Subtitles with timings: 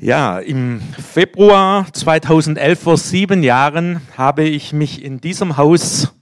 [0.00, 6.14] Ja, im Februar 2011, vor sieben Jahren, habe ich mich in diesem Haus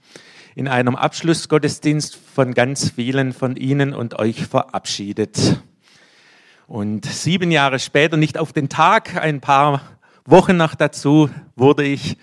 [0.55, 5.61] in einem Abschlussgottesdienst von ganz vielen von Ihnen und euch verabschiedet.
[6.67, 9.83] Und sieben Jahre später, nicht auf den Tag, ein paar
[10.25, 12.17] Wochen nach dazu, wurde ich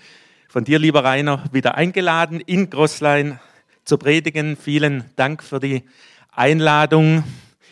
[0.48, 3.38] von dir, lieber Rainer, wieder eingeladen, in Grosslein
[3.84, 4.56] zu predigen.
[4.56, 5.84] Vielen Dank für die
[6.32, 7.22] Einladung.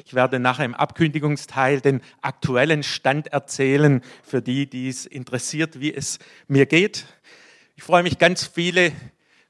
[0.05, 5.95] Ich werde nachher im Abkündigungsteil den aktuellen Stand erzählen für die, die es interessiert, wie
[5.95, 7.07] es mir geht.
[7.77, 8.93] Ich freue mich, ganz viele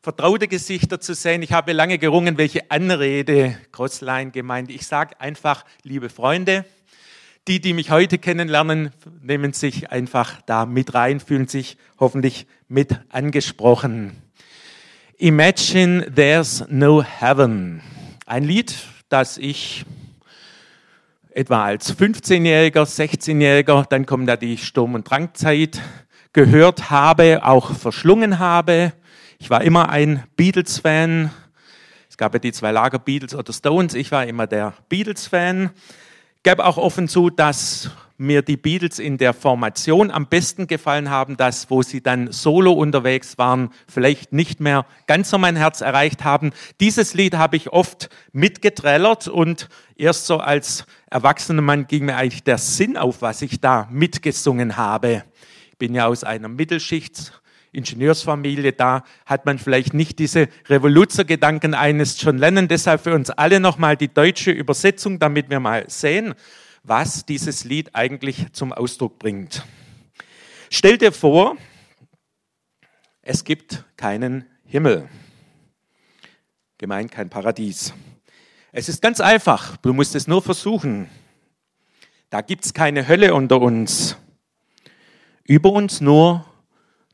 [0.02, 1.42] vertraute Gesichter zu sehen.
[1.42, 4.70] Ich habe lange gerungen, welche Anrede Crossline gemeint.
[4.70, 6.64] Ich sage einfach, liebe Freunde,
[7.48, 8.90] die, die mich heute kennenlernen,
[9.20, 14.16] nehmen sich einfach da mit rein, fühlen sich hoffentlich mit angesprochen.
[15.18, 17.80] Imagine there's no heaven.
[18.26, 18.74] Ein Lied,
[19.08, 19.84] das ich
[21.34, 25.80] etwa als 15-Jähriger, 16-Jähriger, dann kommt da die Sturm- und Drangzeit,
[26.32, 28.92] gehört habe, auch verschlungen habe.
[29.38, 31.30] Ich war immer ein Beatles-Fan.
[32.08, 33.94] Es gab ja die zwei Lager Beatles oder Stones.
[33.94, 35.70] Ich war immer der Beatles-Fan.
[36.42, 37.90] Gab auch offen zu, dass
[38.22, 42.72] mir die Beatles in der Formation am besten gefallen haben, dass, wo sie dann solo
[42.72, 46.52] unterwegs waren, vielleicht nicht mehr ganz so mein Herz erreicht haben.
[46.80, 52.44] Dieses Lied habe ich oft mitgetrellert und erst so als erwachsener Mann ging mir eigentlich
[52.44, 55.24] der Sinn auf, was ich da mitgesungen habe.
[55.70, 62.20] Ich bin ja aus einer Mittelschicht Ingenieursfamilie, da hat man vielleicht nicht diese Revoluzergedanken eines
[62.20, 62.68] John Lennon.
[62.68, 66.34] Deshalb für uns alle nochmal die deutsche Übersetzung, damit wir mal sehen,
[66.82, 69.64] was dieses Lied eigentlich zum Ausdruck bringt.
[70.70, 71.56] Stell dir vor,
[73.20, 75.08] es gibt keinen Himmel.
[76.78, 77.94] Gemeint kein Paradies.
[78.72, 81.08] Es ist ganz einfach, du musst es nur versuchen.
[82.30, 84.16] Da gibt es keine Hölle unter uns.
[85.44, 86.46] Über uns nur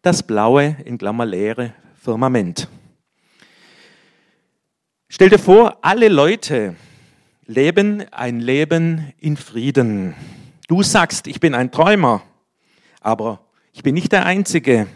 [0.02, 2.68] das blaue, in Klammer leere Firmament.
[5.08, 6.76] Stell dir vor, alle Leute,
[7.48, 10.14] leben ein Leben in Frieden.
[10.68, 12.22] Du sagst, ich bin ein Träumer,
[13.00, 13.40] aber
[13.72, 14.86] ich bin nicht der Einzige.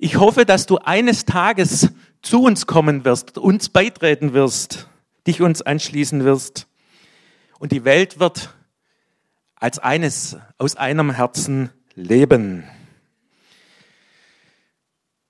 [0.00, 4.88] Ich hoffe, dass du eines Tages zu uns kommen wirst, uns beitreten wirst,
[5.28, 6.66] dich uns anschließen wirst.
[7.60, 8.52] Und die Welt wird
[9.54, 12.64] als eines aus einem Herzen leben.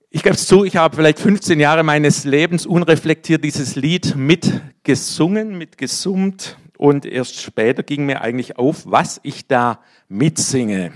[0.09, 5.57] Ich gebe es zu, ich habe vielleicht 15 Jahre meines Lebens unreflektiert dieses Lied mitgesungen,
[5.57, 10.93] mitgesummt und erst später ging mir eigentlich auf, was ich da mitsinge.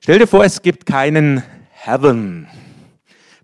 [0.00, 2.48] Stell dir vor, es gibt keinen Heaven.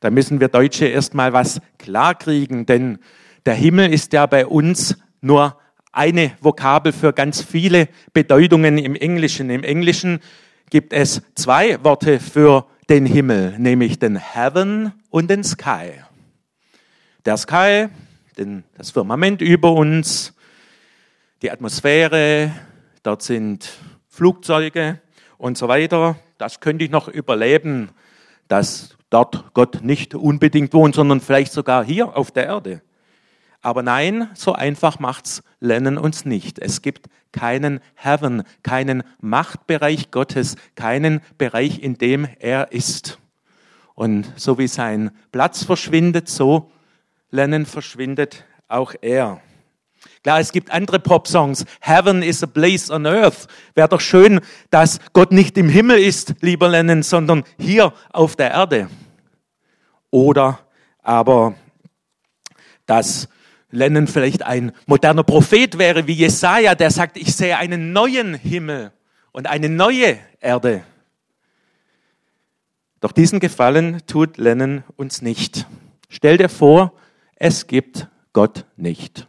[0.01, 2.97] Da müssen wir Deutsche erstmal was klarkriegen, denn
[3.45, 5.59] der Himmel ist ja bei uns nur
[5.93, 9.51] eine Vokabel für ganz viele Bedeutungen im Englischen.
[9.51, 10.21] Im Englischen
[10.71, 15.93] gibt es zwei Worte für den Himmel, nämlich den Heaven und den Sky.
[17.25, 17.89] Der Sky,
[18.39, 20.35] den, das Firmament über uns,
[21.43, 22.53] die Atmosphäre,
[23.03, 23.69] dort sind
[24.09, 25.01] Flugzeuge
[25.37, 26.17] und so weiter.
[26.39, 27.91] Das könnte ich noch überleben,
[28.47, 32.83] dass dort Gott nicht unbedingt wohnt, sondern vielleicht sogar hier auf der Erde.
[33.63, 36.61] Aber nein, so einfach macht's Lennon uns nicht.
[36.61, 43.19] Es gibt keinen Heaven, keinen Machtbereich Gottes, keinen Bereich, in dem er ist.
[43.95, 46.71] Und so wie sein Platz verschwindet, so
[47.31, 49.41] Lennon verschwindet auch er.
[50.23, 51.65] Klar, es gibt andere Pop-Songs.
[51.81, 53.47] Heaven is a place on earth.
[53.75, 58.51] Wäre doch schön, dass Gott nicht im Himmel ist, lieber Lennon, sondern hier auf der
[58.51, 58.89] Erde.
[60.11, 60.61] Oder
[61.03, 61.55] aber,
[62.87, 63.29] dass
[63.77, 68.93] Lennon vielleicht ein moderner Prophet wäre wie Jesaja, der sagt, ich sehe einen neuen Himmel
[69.33, 70.83] und eine neue Erde.
[73.01, 75.67] Doch diesen Gefallen tut Lennon uns nicht.
[76.09, 76.95] Stell dir vor,
[77.37, 79.27] es gibt Gott nicht.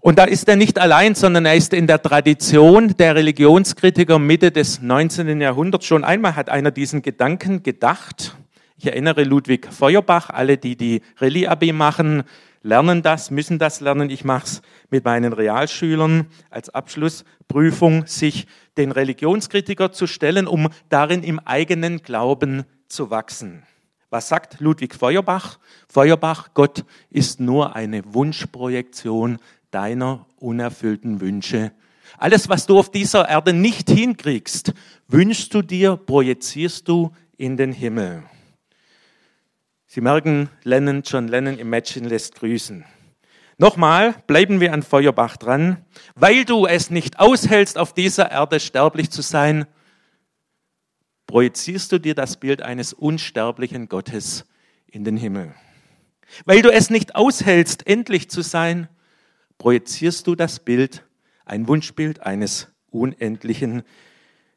[0.00, 4.52] Und da ist er nicht allein, sondern er ist in der Tradition der Religionskritiker Mitte
[4.52, 5.40] des 19.
[5.40, 5.86] Jahrhunderts.
[5.86, 8.36] Schon einmal hat einer diesen Gedanken gedacht
[8.76, 12.24] ich erinnere Ludwig Feuerbach, alle, die die Rallye-AB machen,
[12.62, 14.10] lernen das, müssen das lernen.
[14.10, 21.22] Ich mache es mit meinen Realschülern als Abschlussprüfung, sich den Religionskritiker zu stellen, um darin
[21.22, 23.62] im eigenen Glauben zu wachsen.
[24.10, 25.58] Was sagt Ludwig Feuerbach?
[25.88, 29.38] Feuerbach, Gott ist nur eine Wunschprojektion
[29.70, 31.72] deiner unerfüllten Wünsche.
[32.18, 34.72] Alles, was du auf dieser Erde nicht hinkriegst,
[35.08, 38.22] wünschst du dir, projizierst du in den Himmel.
[39.94, 42.84] Sie merken, Lennon, John Lennon, Imagine lässt grüßen.
[43.58, 45.84] Nochmal, bleiben wir an Feuerbach dran.
[46.16, 49.66] Weil du es nicht aushältst, auf dieser Erde sterblich zu sein,
[51.28, 54.46] projizierst du dir das Bild eines unsterblichen Gottes
[54.88, 55.54] in den Himmel.
[56.44, 58.88] Weil du es nicht aushältst, endlich zu sein,
[59.58, 61.04] projizierst du das Bild,
[61.44, 63.84] ein Wunschbild eines unendlichen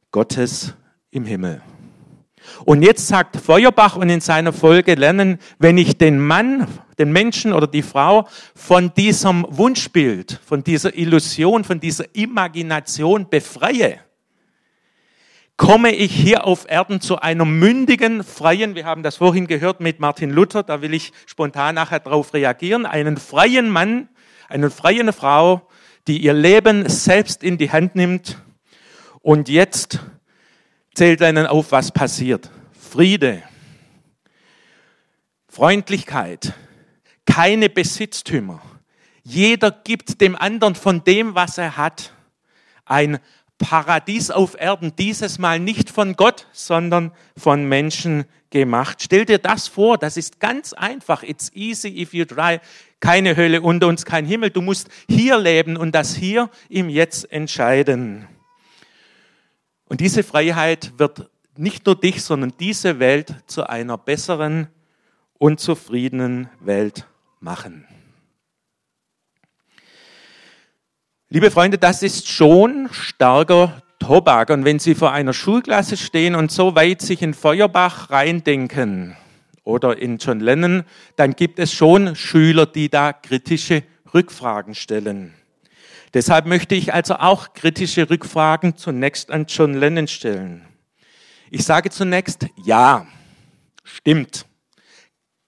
[0.10, 0.74] Gottes
[1.12, 1.62] im Himmel.
[2.65, 6.67] Und jetzt sagt Feuerbach und in seiner Folge lernen, wenn ich den Mann,
[6.97, 13.99] den Menschen oder die Frau von diesem Wunschbild, von dieser Illusion, von dieser Imagination befreie,
[15.57, 20.00] komme ich hier auf Erden zu einer mündigen, freien, wir haben das vorhin gehört mit
[20.00, 24.07] Martin Luther, da will ich spontan nachher darauf reagieren, einen freien Mann,
[24.50, 25.67] eine freie Frau,
[26.07, 28.38] die ihr Leben selbst in die Hand nimmt
[29.21, 30.00] und jetzt
[30.97, 32.49] zählt einen auf, was passiert.
[32.71, 33.44] Friede,
[35.47, 36.53] Freundlichkeit,
[37.23, 38.63] keine Besitztümer.
[39.21, 42.13] Jeder gibt dem anderen von dem, was er hat.
[42.83, 43.19] Ein
[43.59, 48.97] Paradies auf Erden, dieses Mal nicht von Gott, sondern von Menschen gemacht.
[49.03, 51.21] Stell dir das vor, das ist ganz einfach.
[51.21, 52.59] It's easy if you try.
[53.00, 54.50] Keine Hölle unter uns, kein Himmel.
[54.50, 58.27] Du musst hier leben und das hier im Jetzt entscheiden.
[59.89, 64.68] Und diese Freiheit wird nicht nur dich, sondern diese Welt zu einer besseren
[65.38, 67.06] und zufriedenen Welt
[67.39, 67.88] machen.
[71.30, 74.50] Liebe Freunde, das ist schon starker Tobak.
[74.50, 79.16] Und wenn Sie vor einer Schulklasse stehen und so weit sich in Feuerbach reindenken
[79.63, 80.84] oder in John Lennon,
[81.16, 85.34] dann gibt es schon Schüler, die da kritische Rückfragen stellen.
[86.13, 90.65] Deshalb möchte ich also auch kritische Rückfragen zunächst an John Lennon stellen.
[91.50, 93.07] Ich sage zunächst, ja,
[93.83, 94.45] stimmt.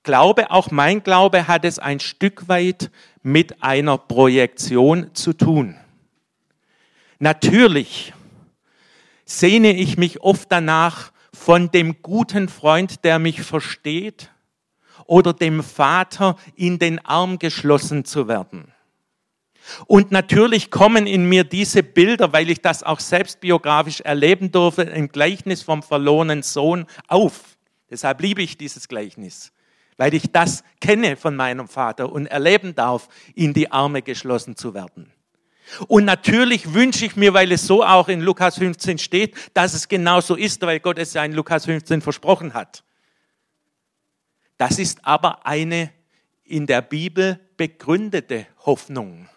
[0.04, 2.90] Glaube, auch mein Glaube hat es ein Stück weit
[3.22, 5.76] mit einer Projektion zu tun.
[7.20, 8.14] Natürlich
[9.26, 14.30] sehne ich mich oft danach, von dem guten Freund, der mich versteht,
[15.06, 18.74] oder dem Vater in den Arm geschlossen zu werden.
[19.86, 24.84] Und natürlich kommen in mir diese Bilder, weil ich das auch selbst biografisch erleben durfte,
[24.84, 27.58] im Gleichnis vom verlorenen Sohn auf.
[27.90, 29.52] Deshalb liebe ich dieses Gleichnis,
[29.98, 34.74] weil ich das kenne von meinem Vater und erleben darf, in die Arme geschlossen zu
[34.74, 35.12] werden.
[35.88, 39.88] Und natürlich wünsche ich mir, weil es so auch in Lukas 15 steht, dass es
[39.88, 42.84] genauso ist, weil Gott es ja in Lukas 15 versprochen hat.
[44.58, 45.92] Das ist aber eine
[46.44, 49.30] in der Bibel begründete Hoffnung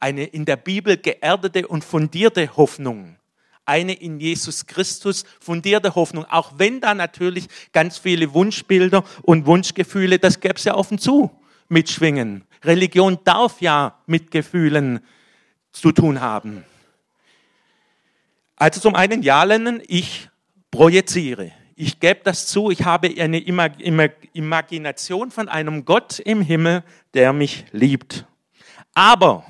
[0.00, 3.16] eine in der Bibel geerdete und fundierte Hoffnung.
[3.66, 6.24] Eine in Jesus Christus fundierte Hoffnung.
[6.24, 11.30] Auch wenn da natürlich ganz viele Wunschbilder und Wunschgefühle, das gäbe es ja offen zu,
[11.68, 12.44] mitschwingen.
[12.64, 15.00] Religion darf ja mit Gefühlen
[15.72, 16.64] zu tun haben.
[18.56, 20.28] Also zum einen ja lernen, ich
[20.70, 21.52] projiziere.
[21.76, 23.38] Ich gebe das zu, ich habe eine
[24.32, 26.82] Imagination von einem Gott im Himmel,
[27.14, 28.26] der mich liebt.
[28.92, 29.46] Aber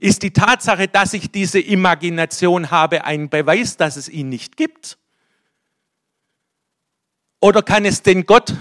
[0.00, 4.98] ist die Tatsache, dass ich diese Imagination habe, ein Beweis, dass es ihn nicht gibt?
[7.40, 8.54] Oder kann es den Gott,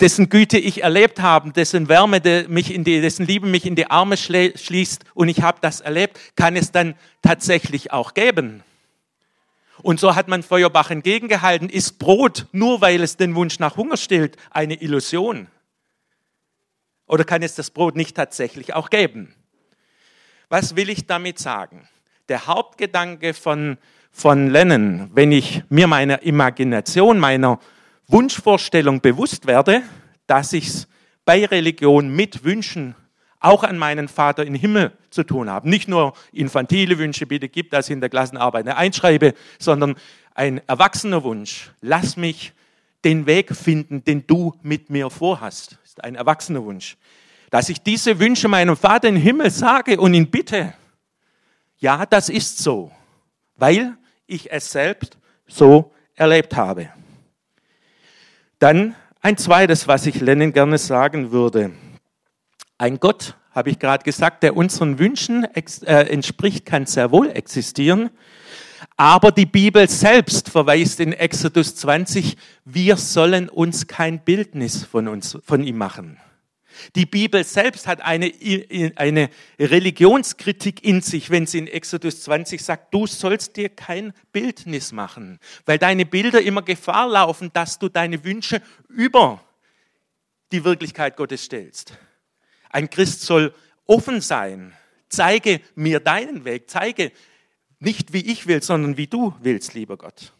[0.00, 3.90] dessen Güte ich erlebt habe, dessen Wärme, mich in die, dessen Liebe mich in die
[3.90, 8.62] Arme schließt und ich habe das erlebt, kann es dann tatsächlich auch geben?
[9.82, 13.96] Und so hat man Feuerbach entgegengehalten, ist Brot, nur weil es den Wunsch nach Hunger
[13.96, 15.46] stillt, eine Illusion?
[17.06, 19.34] Oder kann es das Brot nicht tatsächlich auch geben?
[20.50, 21.86] Was will ich damit sagen?
[22.30, 23.76] Der Hauptgedanke von,
[24.10, 27.58] von Lennon, wenn ich mir meiner Imagination, meiner
[28.06, 29.82] Wunschvorstellung bewusst werde,
[30.26, 30.88] dass ich es
[31.26, 32.94] bei Religion mit Wünschen
[33.40, 35.68] auch an meinen Vater im Himmel zu tun habe.
[35.68, 39.96] Nicht nur infantile Wünsche, bitte gib das in der Klassenarbeit eine einschreibe, sondern
[40.34, 41.72] ein erwachsener Wunsch.
[41.82, 42.54] Lass mich
[43.04, 45.72] den Weg finden, den du mit mir vorhast.
[45.82, 46.96] Das ist ein erwachsener Wunsch
[47.50, 50.74] dass ich diese Wünsche meinem Vater im Himmel sage und ihn bitte.
[51.78, 52.90] Ja, das ist so,
[53.56, 56.90] weil ich es selbst so erlebt habe.
[58.58, 61.72] Dann ein zweites, was ich Lenin gerne sagen würde.
[62.76, 68.10] Ein Gott, habe ich gerade gesagt, der unseren Wünschen äh, entspricht, kann sehr wohl existieren.
[68.96, 75.38] Aber die Bibel selbst verweist in Exodus 20, wir sollen uns kein Bildnis von uns,
[75.44, 76.18] von ihm machen.
[76.96, 78.32] Die Bibel selbst hat eine,
[78.96, 84.92] eine Religionskritik in sich, wenn sie in Exodus 20 sagt, du sollst dir kein Bildnis
[84.92, 89.42] machen, weil deine Bilder immer Gefahr laufen, dass du deine Wünsche über
[90.52, 91.92] die Wirklichkeit Gottes stellst.
[92.70, 93.54] Ein Christ soll
[93.86, 94.74] offen sein.
[95.08, 96.68] Zeige mir deinen Weg.
[96.68, 97.12] Zeige
[97.78, 100.32] nicht, wie ich will, sondern wie du willst, lieber Gott.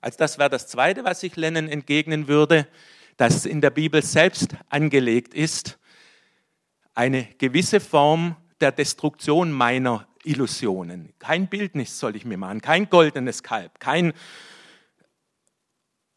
[0.00, 2.66] Also das wäre das Zweite, was ich Lennon entgegnen würde,
[3.16, 5.78] dass in der Bibel selbst angelegt ist,
[6.94, 11.12] eine gewisse Form der Destruktion meiner Illusionen.
[11.18, 14.12] Kein Bildnis soll ich mir machen, kein goldenes Kalb, kein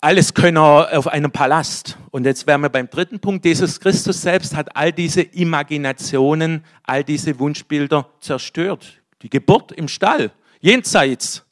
[0.02, 1.98] Alleskönner auf einem Palast.
[2.12, 3.46] Und jetzt wären wir beim dritten Punkt.
[3.46, 9.02] Jesus Christus selbst hat all diese Imaginationen, all diese Wunschbilder zerstört.
[9.22, 11.46] Die Geburt im Stall, jenseits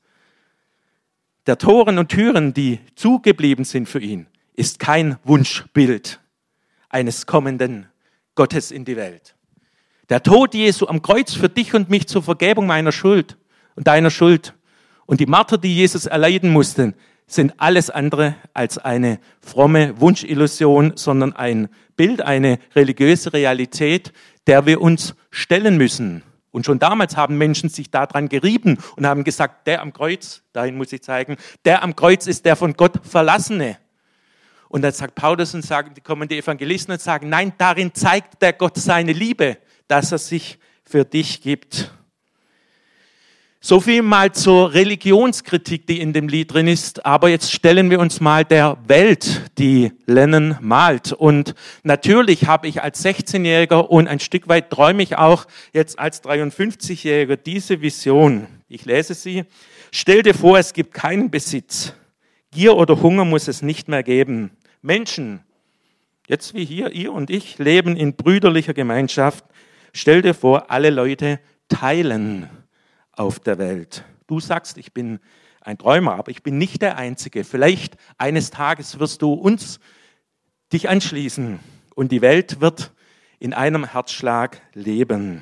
[1.47, 6.19] der Toren und Türen, die zugeblieben sind für ihn, ist kein Wunschbild
[6.89, 7.87] eines kommenden
[8.35, 9.35] Gottes in die Welt.
[10.09, 13.37] Der Tod Jesu am Kreuz für dich und mich zur Vergebung meiner Schuld
[13.75, 14.53] und deiner Schuld
[15.05, 16.95] und die Marter, die Jesus erleiden mussten,
[17.27, 24.11] sind alles andere als eine fromme Wunschillusion, sondern ein Bild, eine religiöse Realität,
[24.47, 26.23] der wir uns stellen müssen.
[26.51, 30.75] Und schon damals haben Menschen sich daran gerieben und haben gesagt, der am Kreuz, dahin
[30.75, 33.77] muss ich zeigen, der am Kreuz ist der von Gott Verlassene.
[34.71, 38.53] Und dann sagt Paulus und sagen, kommen die Evangelisten und sagen, nein, darin zeigt der
[38.53, 39.57] Gott seine Liebe,
[39.89, 41.91] dass er sich für dich gibt.
[43.59, 47.05] So viel mal zur Religionskritik, die in dem Lied drin ist.
[47.05, 51.11] Aber jetzt stellen wir uns mal der Welt, die Lennon malt.
[51.11, 56.23] Und natürlich habe ich als 16-Jähriger und ein Stück weit träume ich auch jetzt als
[56.23, 58.47] 53-Jähriger diese Vision.
[58.69, 59.43] Ich lese sie.
[59.91, 61.93] Stell dir vor, es gibt keinen Besitz.
[62.51, 64.51] Gier oder Hunger muss es nicht mehr geben.
[64.81, 65.43] Menschen,
[66.27, 69.45] jetzt wie hier, ihr und ich, leben in brüderlicher Gemeinschaft.
[69.93, 72.49] Stell dir vor, alle Leute teilen
[73.11, 74.03] auf der Welt.
[74.27, 75.19] Du sagst, ich bin
[75.61, 77.43] ein Träumer, aber ich bin nicht der Einzige.
[77.43, 79.79] Vielleicht eines Tages wirst du uns
[80.73, 81.59] dich anschließen
[81.95, 82.91] und die Welt wird
[83.39, 85.41] in einem Herzschlag leben.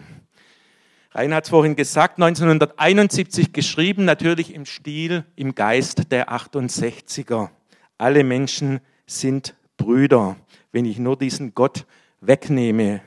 [1.11, 7.49] Rainer hat es vorhin gesagt, 1971 geschrieben, natürlich im Stil, im Geist der 68er.
[7.97, 8.79] Alle Menschen
[9.09, 10.35] sind Brüder,
[10.71, 11.85] wenn ich nur diesen Gott
[12.21, 13.01] wegnehme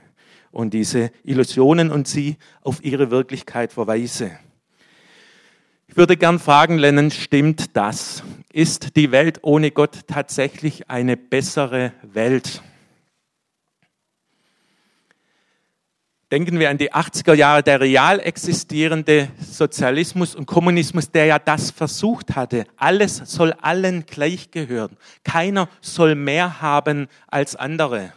[0.51, 4.33] und diese Illusionen und sie auf ihre Wirklichkeit verweise.
[5.87, 8.23] Ich würde gern fragen, Lennon, stimmt das?
[8.53, 12.63] Ist die Welt ohne Gott tatsächlich eine bessere Welt?
[16.33, 21.71] Denken wir an die 80er Jahre, der real existierende Sozialismus und Kommunismus, der ja das
[21.71, 22.65] versucht hatte.
[22.79, 24.97] Alles soll allen gleich gehören.
[25.25, 28.15] Keiner soll mehr haben als andere.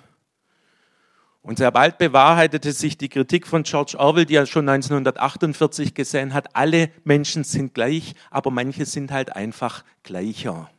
[1.41, 6.33] Und sehr bald bewahrheitete sich die Kritik von George Orwell, die er schon 1948 gesehen
[6.33, 10.69] hat, alle Menschen sind gleich, aber manche sind halt einfach gleicher.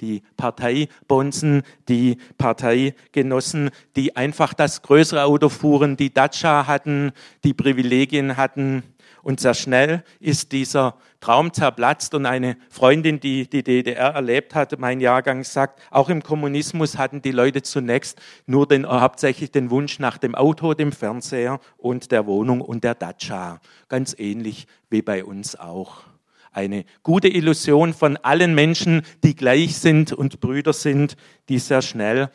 [0.00, 7.12] Die Parteibonzen, die Parteigenossen, die einfach das größere Auto fuhren, die Dacia hatten,
[7.44, 8.82] die Privilegien hatten,
[9.22, 14.78] und sehr schnell ist dieser Traum zerplatzt und eine Freundin, die die DDR erlebt hatte,
[14.78, 19.98] mein Jahrgang sagt, auch im Kommunismus hatten die Leute zunächst nur den, hauptsächlich den Wunsch
[19.98, 23.60] nach dem Auto, dem Fernseher und der Wohnung und der Dacia.
[23.88, 26.09] Ganz ähnlich wie bei uns auch.
[26.52, 31.16] Eine gute Illusion von allen Menschen, die gleich sind und Brüder sind,
[31.48, 32.30] die sehr schnell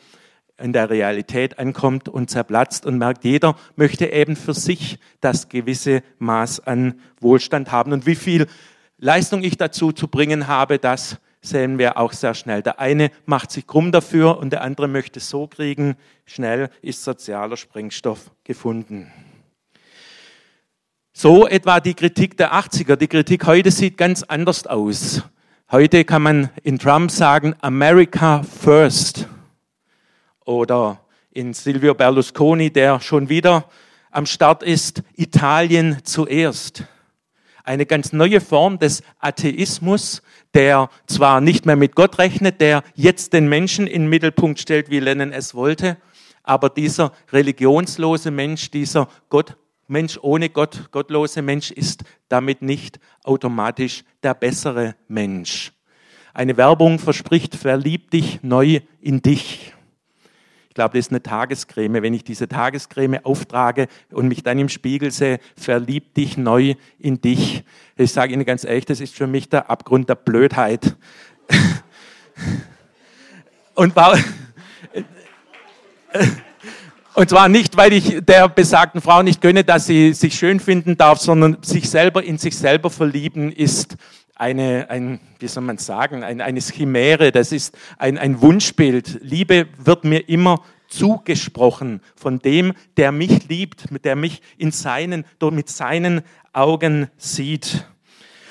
[0.58, 6.02] in der Realität ankommt und zerplatzt und merkt, jeder möchte eben für sich das gewisse
[6.18, 7.92] Maß an Wohlstand haben.
[7.92, 8.46] Und wie viel
[8.98, 12.62] Leistung ich dazu zu bringen habe, das sehen wir auch sehr schnell.
[12.62, 15.96] Der eine macht sich krumm dafür und der andere möchte es so kriegen.
[16.24, 19.12] Schnell ist sozialer Sprengstoff gefunden.
[21.18, 22.96] So etwa die Kritik der 80er.
[22.96, 25.22] Die Kritik heute sieht ganz anders aus.
[25.70, 29.26] Heute kann man in Trump sagen, America first
[30.44, 33.64] oder in Silvio Berlusconi, der schon wieder
[34.10, 36.84] am Start ist, Italien zuerst.
[37.64, 40.20] Eine ganz neue Form des Atheismus,
[40.52, 44.90] der zwar nicht mehr mit Gott rechnet, der jetzt den Menschen in den Mittelpunkt stellt,
[44.90, 45.96] wie Lennon es wollte,
[46.42, 49.56] aber dieser religionslose Mensch, dieser Gott,
[49.88, 55.72] Mensch ohne Gott, gottlose Mensch ist damit nicht automatisch der bessere Mensch.
[56.34, 59.72] Eine Werbung verspricht, verlieb dich neu in dich
[60.76, 62.02] glaube, das ist eine Tagescreme.
[62.02, 67.20] Wenn ich diese Tagescreme auftrage und mich dann im Spiegel sehe, verlieb dich neu in
[67.20, 67.64] dich.
[67.96, 70.94] Ich sage Ihnen ganz ehrlich, das ist für mich der Abgrund der Blödheit.
[73.74, 74.18] und war,
[77.16, 80.98] und zwar nicht, weil ich der besagten Frau nicht gönne, dass sie sich schön finden
[80.98, 83.96] darf, sondern sich selber in sich selber verlieben ist
[84.34, 89.20] eine, ein, wie soll man sagen, ein, eine Chimäre, das ist ein, ein Wunschbild.
[89.22, 95.70] Liebe wird mir immer zugesprochen von dem, der mich liebt, der mich in seinen, mit
[95.70, 96.20] seinen
[96.52, 97.86] Augen sieht.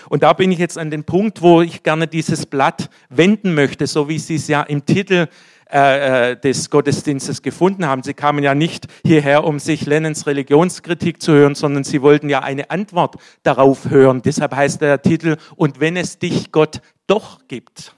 [0.10, 3.86] Und da bin ich jetzt an dem Punkt, wo ich gerne dieses Blatt wenden möchte,
[3.86, 5.28] so wie Sie es ja im Titel
[5.72, 8.04] äh, äh, des Gottesdienstes gefunden haben.
[8.04, 12.42] Sie kamen ja nicht hierher, um sich Lennons Religionskritik zu hören, sondern sie wollten ja
[12.42, 14.22] eine Antwort darauf hören.
[14.22, 17.96] Deshalb heißt der Titel, und wenn es dich Gott doch gibt.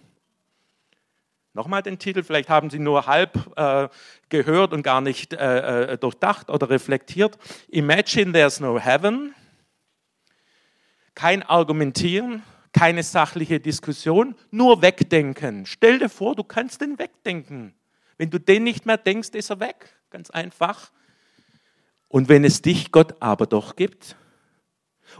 [1.53, 3.89] Nochmal den Titel, vielleicht haben Sie nur halb äh,
[4.29, 7.37] gehört und gar nicht äh, äh durchdacht oder reflektiert.
[7.67, 9.33] Imagine there's no heaven.
[11.15, 12.43] Kein Argumentieren,
[12.77, 15.65] keine sachliche Diskussion, nur wegdenken.
[15.65, 17.73] Stell dir vor, du kannst den wegdenken.
[18.17, 19.95] Wenn du den nicht mehr denkst, ist er weg.
[20.11, 20.91] Ganz einfach.
[22.07, 24.15] Und wenn es dich Gott aber doch gibt,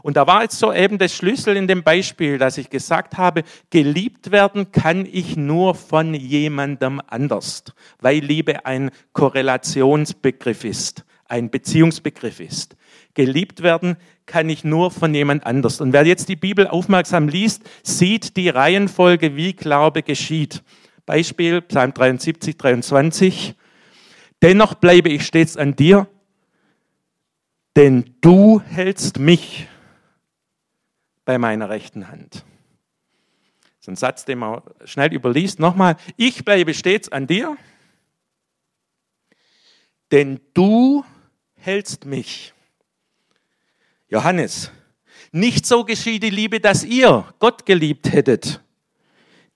[0.02, 3.42] und da war jetzt so eben der Schlüssel in dem Beispiel, dass ich gesagt habe,
[3.70, 7.64] geliebt werden kann ich nur von jemandem anders,
[7.98, 12.76] weil Liebe ein Korrelationsbegriff ist, ein Beziehungsbegriff ist.
[13.14, 15.80] Geliebt werden kann ich nur von jemand anders.
[15.80, 20.62] Und wer jetzt die Bibel aufmerksam liest, sieht die Reihenfolge, wie Glaube geschieht.
[21.06, 23.54] Beispiel Psalm 73, 23.
[24.42, 26.08] Dennoch bleibe ich stets an dir,
[27.76, 29.68] denn du hältst mich
[31.24, 32.34] bei meiner rechten Hand.
[32.34, 35.60] Das ist ein Satz, den man schnell überliest.
[35.60, 37.56] Nochmal, ich bleibe stets an dir,
[40.10, 41.04] denn du
[41.58, 42.54] hältst mich.
[44.08, 44.70] Johannes,
[45.32, 48.62] nicht so geschieht die Liebe, dass ihr Gott geliebt hättet.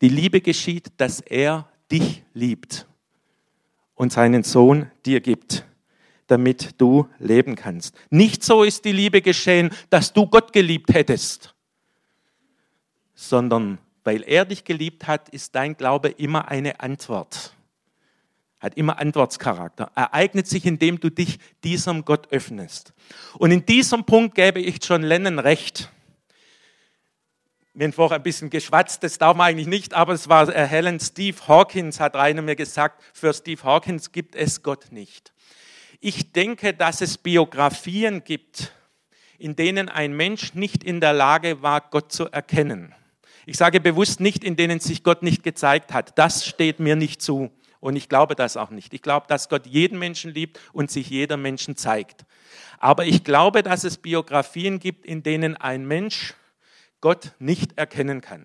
[0.00, 2.86] Die Liebe geschieht, dass er dich liebt
[3.94, 5.64] und seinen Sohn dir gibt
[6.32, 7.94] damit du leben kannst.
[8.08, 11.54] Nicht so ist die Liebe geschehen, dass du Gott geliebt hättest,
[13.14, 17.54] sondern weil er dich geliebt hat, ist dein Glaube immer eine Antwort.
[18.62, 19.90] Hat immer Antwortscharakter.
[19.96, 22.94] Ereignet sich, indem du dich diesem Gott öffnest.
[23.34, 25.90] Und in diesem Punkt gäbe ich John Lennon recht.
[27.74, 31.02] Wir haben vorher ein bisschen geschwatzt, das darf man eigentlich nicht, aber es war erhellend.
[31.02, 35.32] Steve Hawkins hat Rainer mir gesagt, für Steve Hawkins gibt es Gott nicht.
[35.98, 38.72] Ich denke, dass es Biografien gibt,
[39.38, 42.94] in denen ein Mensch nicht in der Lage war, Gott zu erkennen.
[43.44, 46.16] Ich sage bewusst nicht, in denen sich Gott nicht gezeigt hat.
[46.16, 47.50] Das steht mir nicht zu.
[47.82, 48.94] Und ich glaube das auch nicht.
[48.94, 52.24] Ich glaube, dass Gott jeden Menschen liebt und sich jeder Menschen zeigt.
[52.78, 56.34] Aber ich glaube, dass es Biografien gibt, in denen ein Mensch
[57.00, 58.44] Gott nicht erkennen kann.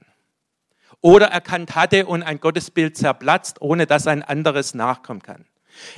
[1.01, 5.45] Oder erkannt hatte und ein Gottesbild zerplatzt, ohne dass ein anderes nachkommen kann.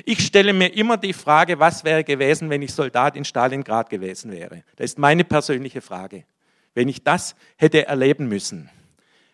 [0.03, 4.33] Ich stelle mir immer die Frage, was wäre gewesen, wenn ich Soldat in Stalingrad gewesen
[4.33, 4.65] wäre.
[4.75, 6.25] Das ist meine persönliche Frage.
[6.73, 8.69] Wenn ich das hätte erleben müssen.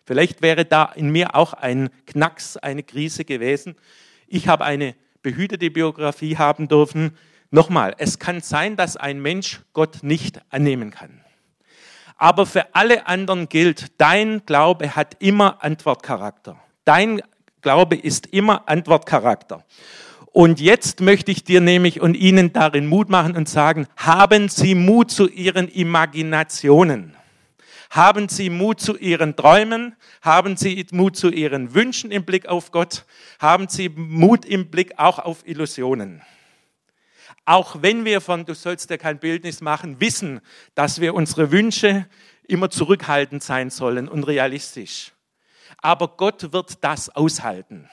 [0.06, 3.74] Vielleicht wäre da in mir auch ein Knacks, eine Krise gewesen.
[4.28, 7.16] Ich habe eine behütete Biografie haben dürfen.
[7.50, 11.20] Nochmal, es kann sein, dass ein Mensch Gott nicht annehmen kann.
[12.16, 16.56] Aber für alle anderen gilt, dein Glaube hat immer Antwortcharakter.
[16.84, 17.20] Dein
[17.60, 19.64] Glaube ist immer Antwortcharakter.
[20.26, 24.76] Und jetzt möchte ich dir nämlich und Ihnen darin Mut machen und sagen, haben Sie
[24.76, 27.16] Mut zu Ihren Imaginationen.
[27.90, 29.96] Haben Sie Mut zu Ihren Träumen?
[30.22, 33.04] Haben Sie Mut zu Ihren Wünschen im Blick auf Gott?
[33.38, 36.22] Haben Sie Mut im Blick auch auf Illusionen?
[37.44, 40.40] Auch wenn wir von, du sollst ja kein Bildnis machen, wissen,
[40.74, 42.06] dass wir unsere Wünsche
[42.48, 45.12] immer zurückhaltend sein sollen und realistisch.
[45.78, 47.88] Aber Gott wird das aushalten.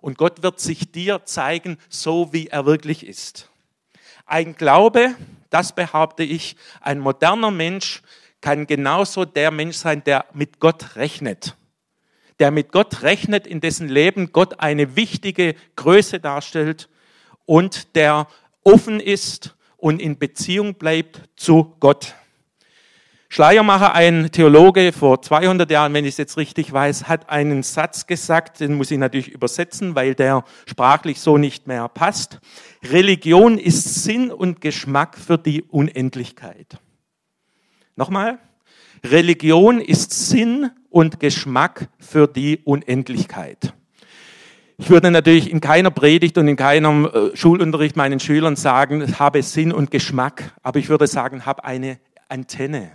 [0.00, 3.48] Und Gott wird sich dir zeigen, so wie er wirklich ist.
[4.24, 5.14] Ein Glaube,
[5.50, 8.02] das behaupte ich, ein moderner Mensch
[8.46, 11.56] kann genauso der Mensch sein, der mit Gott rechnet.
[12.38, 16.88] Der mit Gott rechnet, in dessen Leben Gott eine wichtige Größe darstellt
[17.44, 18.28] und der
[18.62, 22.14] offen ist und in Beziehung bleibt zu Gott.
[23.28, 28.06] Schleiermacher, ein Theologe vor 200 Jahren, wenn ich es jetzt richtig weiß, hat einen Satz
[28.06, 32.38] gesagt, den muss ich natürlich übersetzen, weil der sprachlich so nicht mehr passt.
[32.84, 36.78] Religion ist Sinn und Geschmack für die Unendlichkeit.
[37.96, 38.38] Nochmal.
[39.02, 43.72] Religion ist Sinn und Geschmack für die Unendlichkeit.
[44.76, 49.42] Ich würde natürlich in keiner Predigt und in keinem äh, Schulunterricht meinen Schülern sagen, habe
[49.42, 52.90] Sinn und Geschmack, aber ich würde sagen, habe eine Antenne,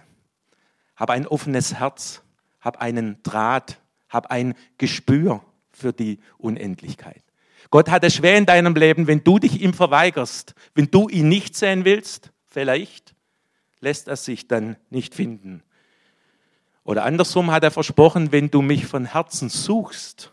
[0.95, 2.21] habe ein offenes Herz,
[2.59, 7.23] habe einen Draht, habe ein Gespür für die Unendlichkeit.
[7.71, 11.27] Gott hat es schwer in deinem Leben, wenn du dich ihm verweigerst, wenn du ihn
[11.27, 13.15] nicht sehen willst, vielleicht,
[13.81, 15.63] lässt er sich dann nicht finden.
[16.83, 20.31] Oder andersrum hat er versprochen, wenn du mich von Herzen suchst,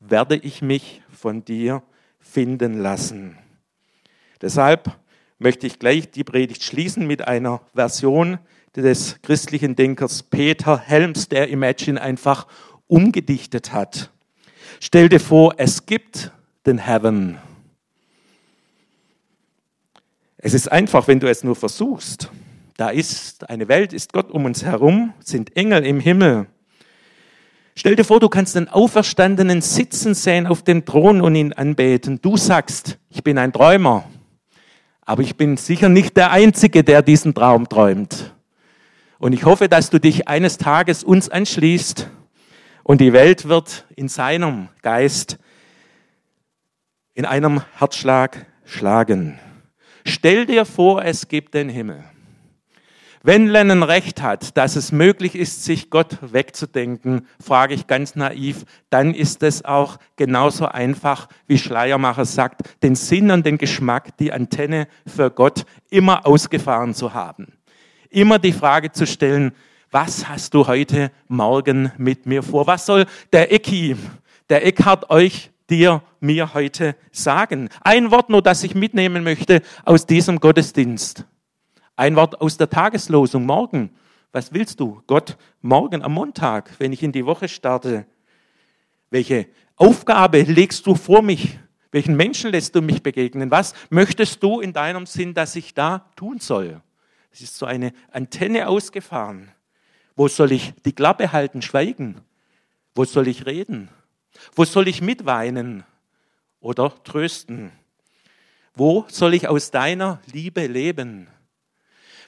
[0.00, 1.82] werde ich mich von dir
[2.18, 3.38] finden lassen.
[4.40, 4.98] Deshalb
[5.38, 8.38] möchte ich gleich die Predigt schließen mit einer Version
[8.74, 12.46] des christlichen Denkers Peter Helms, der Imagine einfach
[12.86, 14.10] umgedichtet hat.
[14.80, 16.32] Stell dir vor, es gibt
[16.66, 17.38] den Heaven.
[20.38, 22.30] Es ist einfach, wenn du es nur versuchst.
[22.76, 26.46] Da ist eine Welt, ist Gott um uns herum, sind Engel im Himmel.
[27.74, 32.20] Stell dir vor, du kannst den Auferstandenen sitzen sehen auf dem Thron und ihn anbeten.
[32.20, 34.04] Du sagst, ich bin ein Träumer,
[35.02, 38.34] aber ich bin sicher nicht der Einzige, der diesen Traum träumt.
[39.18, 42.10] Und ich hoffe, dass du dich eines Tages uns anschließt
[42.82, 45.38] und die Welt wird in seinem Geist,
[47.14, 49.38] in einem Herzschlag schlagen.
[50.04, 52.04] Stell dir vor, es gibt den Himmel.
[53.24, 58.64] Wenn Lennon recht hat, dass es möglich ist, sich Gott wegzudenken, frage ich ganz naiv,
[58.90, 64.32] dann ist es auch genauso einfach, wie Schleiermacher sagt, den Sinn und den Geschmack, die
[64.32, 67.52] Antenne für Gott immer ausgefahren zu haben.
[68.10, 69.52] Immer die Frage zu stellen,
[69.92, 72.66] was hast du heute Morgen mit mir vor?
[72.66, 73.94] Was soll der Ecki,
[74.48, 77.68] der Eckhard euch dir, mir heute sagen?
[77.82, 81.24] Ein Wort nur, das ich mitnehmen möchte aus diesem Gottesdienst.
[81.96, 83.90] Ein Wort aus der Tageslosung morgen.
[84.32, 85.02] Was willst du?
[85.06, 88.06] Gott, morgen am Montag, wenn ich in die Woche starte.
[89.10, 91.58] Welche Aufgabe legst du vor mich?
[91.90, 93.50] Welchen Menschen lässt du mich begegnen?
[93.50, 96.80] Was möchtest du in deinem Sinn, dass ich da tun soll?
[97.30, 99.50] Es ist so eine Antenne ausgefahren.
[100.16, 102.22] Wo soll ich die Klappe halten, schweigen?
[102.94, 103.90] Wo soll ich reden?
[104.54, 105.84] Wo soll ich mitweinen
[106.60, 107.70] oder trösten?
[108.74, 111.28] Wo soll ich aus deiner Liebe leben?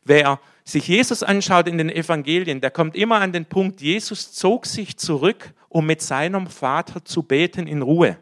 [0.05, 4.67] Wer sich Jesus anschaut in den Evangelien, der kommt immer an den Punkt, Jesus zog
[4.67, 8.19] sich zurück, um mit seinem Vater zu beten in Ruhe.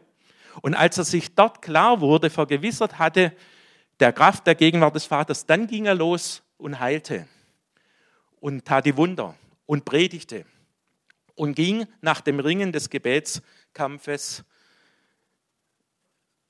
[0.60, 3.32] Und als er sich dort klar wurde, vergewissert hatte,
[4.00, 7.26] der Kraft der Gegenwart des Vaters, dann ging er los und heilte
[8.40, 9.34] und tat die Wunder
[9.66, 10.44] und predigte
[11.34, 14.44] und ging nach dem Ringen des Gebetskampfes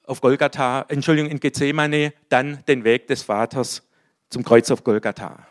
[0.05, 3.83] auf Golgatha, Entschuldigung, in Gethsemane, dann den Weg des Vaters
[4.33, 5.47] zum Kreuz auf Golgatha.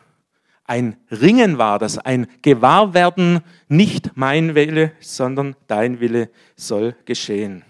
[0.66, 7.64] Ein Ringen war das, ein Gewahrwerden, nicht mein Wille, sondern dein Wille soll geschehen.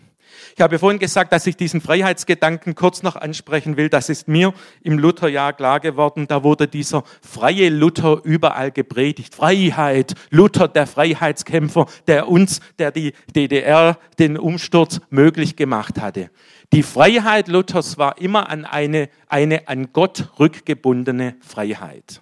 [0.55, 3.89] Ich habe vorhin gesagt, dass ich diesen Freiheitsgedanken kurz noch ansprechen will.
[3.89, 6.27] Das ist mir im Lutherjahr klar geworden.
[6.27, 9.35] Da wurde dieser freie Luther überall gepredigt.
[9.35, 16.29] Freiheit, Luther, der Freiheitskämpfer, der uns, der die DDR, den Umsturz möglich gemacht hatte.
[16.73, 22.21] Die Freiheit Luthers war immer an eine, eine an Gott rückgebundene Freiheit.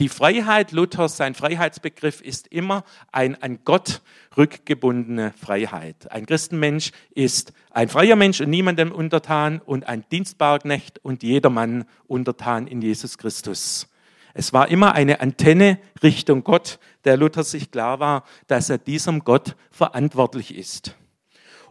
[0.00, 4.00] Die Freiheit Luthers, sein Freiheitsbegriff ist immer ein an Gott
[4.34, 6.10] rückgebundene Freiheit.
[6.10, 12.66] Ein Christenmensch ist ein freier Mensch und niemandem untertan und ein Dienstbarknecht und jedermann untertan
[12.66, 13.88] in Jesus Christus.
[14.32, 19.20] Es war immer eine Antenne Richtung Gott, der Luther sich klar war, dass er diesem
[19.20, 20.94] Gott verantwortlich ist.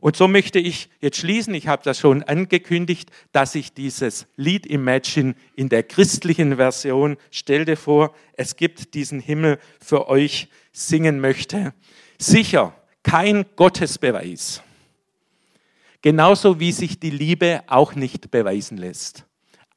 [0.02, 1.54] Und so möchte ich jetzt schließen.
[1.54, 7.66] Ich habe das schon angekündigt, dass ich dieses Lied Imagine in der christlichen Version, stell
[7.66, 11.74] dir vor, es gibt diesen Himmel für euch, singen möchte.
[12.18, 14.64] Sicher, kein Gottesbeweis.
[16.02, 19.26] Genauso wie sich die Liebe auch nicht beweisen lässt.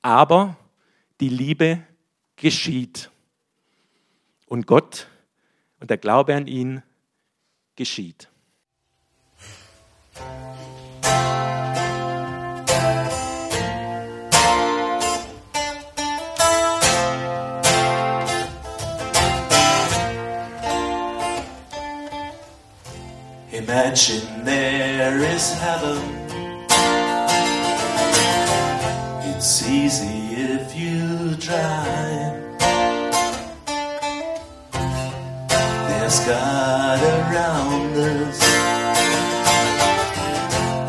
[0.03, 0.57] Aber
[1.21, 1.83] die Liebe
[2.37, 3.11] geschieht.
[4.47, 5.09] Und Gott
[5.81, 6.83] und der Glaube an ihn
[7.75, 8.29] geschieht.
[23.73, 26.03] Imagine there is heaven.
[29.31, 32.37] It's easy if you try.
[35.89, 38.41] There's God around us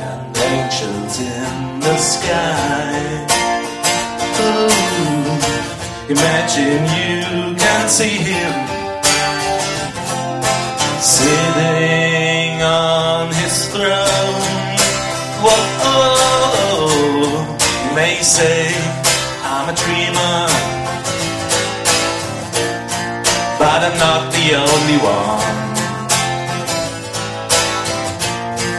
[0.09, 2.99] and angels in the sky.
[4.43, 4.75] Ooh,
[6.11, 8.53] imagine you can see Him
[10.99, 11.82] sitting
[17.95, 18.73] may say
[19.43, 20.47] I'm a dreamer,
[23.59, 25.63] but I'm not the only one.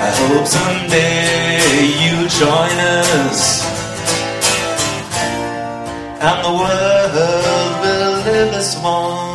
[0.07, 1.61] I hope someday
[2.03, 3.65] you join us,
[6.21, 9.34] and the world will live as one.